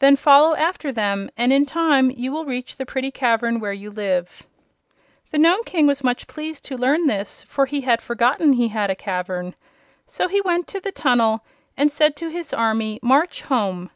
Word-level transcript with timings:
Then 0.00 0.16
follow 0.16 0.56
after 0.56 0.90
them 0.92 1.30
and 1.36 1.52
in 1.52 1.64
time 1.64 2.10
you 2.10 2.32
will 2.32 2.44
reach 2.44 2.74
the 2.74 2.84
pretty 2.84 3.12
cavern 3.12 3.60
where 3.60 3.72
you 3.72 3.88
live." 3.92 4.42
The 5.30 5.38
Nome 5.38 5.62
King 5.62 5.86
was 5.86 6.02
much 6.02 6.26
pleased 6.26 6.64
to 6.64 6.76
learn 6.76 7.06
this, 7.06 7.44
for 7.44 7.66
he 7.66 7.82
had 7.82 8.02
forgotten 8.02 8.54
he 8.54 8.66
had 8.66 8.90
a 8.90 8.96
cavern. 8.96 9.54
So 10.08 10.26
he 10.26 10.40
went 10.40 10.66
to 10.66 10.80
the 10.80 10.90
tunnel 10.90 11.44
and 11.76 11.88
said 11.88 12.16
to 12.16 12.30
his 12.30 12.52
army: 12.52 12.98
'March 13.00 13.42
home!' 13.42 13.90